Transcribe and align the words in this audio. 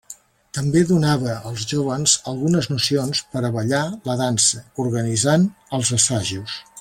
També 0.57 0.81
donava 0.91 1.35
als 1.49 1.65
joves 1.73 2.15
algunes 2.31 2.69
nocions 2.73 3.21
per 3.35 3.45
a 3.45 3.53
ballar 3.59 3.85
la 4.11 4.19
dansa, 4.25 4.65
organitzant 4.87 5.47
els 5.79 5.93
assajos. 6.01 6.61